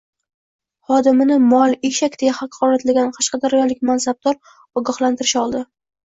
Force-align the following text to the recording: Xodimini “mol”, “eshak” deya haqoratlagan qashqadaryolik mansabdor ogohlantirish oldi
Xodimini 0.91 1.35
“mol”, 1.49 1.75
“eshak” 1.89 2.15
deya 2.23 2.31
haqoratlagan 2.37 3.11
qashqadaryolik 3.17 3.83
mansabdor 3.91 4.39
ogohlantirish 4.83 5.35
oldi 5.43 5.63